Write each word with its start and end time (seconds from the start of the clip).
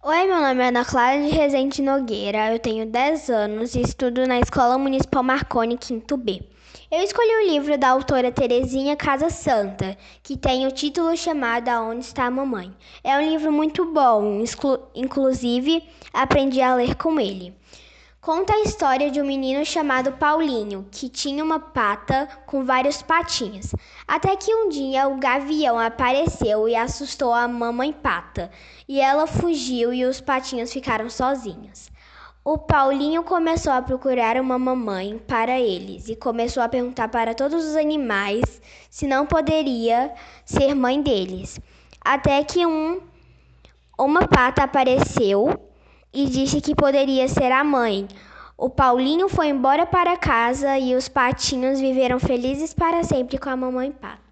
Oi, 0.00 0.26
meu 0.26 0.40
nome 0.40 0.62
é 0.62 0.68
Ana 0.68 0.84
Clara 0.84 1.20
de 1.20 1.28
Rezende 1.28 1.82
Nogueira, 1.82 2.52
eu 2.52 2.60
tenho 2.60 2.86
10 2.86 3.30
anos 3.30 3.74
e 3.74 3.80
estudo 3.80 4.28
na 4.28 4.38
Escola 4.38 4.78
Municipal 4.78 5.24
Marconi, 5.24 5.76
quinto 5.76 6.16
B. 6.16 6.40
Eu 6.88 7.02
escolhi 7.02 7.34
o 7.34 7.50
livro 7.50 7.76
da 7.76 7.88
autora 7.88 8.30
Terezinha 8.30 8.96
Casa 8.96 9.28
Santa, 9.28 9.98
que 10.22 10.36
tem 10.36 10.68
o 10.68 10.70
título 10.70 11.16
chamado 11.16 11.68
Aonde 11.68 12.04
está 12.04 12.26
a 12.26 12.30
Mamãe. 12.30 12.72
É 13.02 13.18
um 13.18 13.28
livro 13.28 13.50
muito 13.50 13.92
bom, 13.92 14.40
inclusive 14.94 15.82
aprendi 16.12 16.62
a 16.62 16.76
ler 16.76 16.94
com 16.94 17.18
ele. 17.18 17.52
Conta 18.28 18.52
a 18.52 18.60
história 18.60 19.10
de 19.10 19.22
um 19.22 19.24
menino 19.24 19.64
chamado 19.64 20.12
Paulinho, 20.12 20.86
que 20.92 21.08
tinha 21.08 21.42
uma 21.42 21.58
pata 21.58 22.28
com 22.44 22.62
vários 22.62 23.00
patinhos. 23.00 23.74
Até 24.06 24.36
que 24.36 24.54
um 24.54 24.68
dia 24.68 25.08
o 25.08 25.16
gavião 25.16 25.78
apareceu 25.78 26.68
e 26.68 26.76
assustou 26.76 27.32
a 27.32 27.48
mamãe 27.48 27.90
pata, 27.90 28.50
e 28.86 29.00
ela 29.00 29.26
fugiu 29.26 29.94
e 29.94 30.04
os 30.04 30.20
patinhos 30.20 30.70
ficaram 30.70 31.08
sozinhos. 31.08 31.90
O 32.44 32.58
Paulinho 32.58 33.22
começou 33.22 33.72
a 33.72 33.80
procurar 33.80 34.38
uma 34.38 34.58
mamãe 34.58 35.18
para 35.26 35.58
eles 35.58 36.10
e 36.10 36.14
começou 36.14 36.62
a 36.62 36.68
perguntar 36.68 37.08
para 37.08 37.32
todos 37.32 37.64
os 37.64 37.76
animais 37.76 38.60
se 38.90 39.06
não 39.06 39.24
poderia 39.24 40.12
ser 40.44 40.74
mãe 40.74 41.00
deles. 41.00 41.58
Até 42.04 42.44
que 42.44 42.66
um 42.66 43.00
uma 43.98 44.28
pata 44.28 44.64
apareceu 44.64 45.67
e 46.12 46.26
disse 46.26 46.60
que 46.60 46.74
poderia 46.74 47.28
ser 47.28 47.52
a 47.52 47.62
mãe. 47.62 48.06
O 48.56 48.68
Paulinho 48.68 49.28
foi 49.28 49.48
embora 49.48 49.86
para 49.86 50.16
casa 50.16 50.78
e 50.78 50.94
os 50.94 51.08
patinhos 51.08 51.80
viveram 51.80 52.18
felizes 52.18 52.74
para 52.74 53.04
sempre 53.04 53.38
com 53.38 53.48
a 53.48 53.56
mamãe 53.56 53.92
pata. 53.92 54.27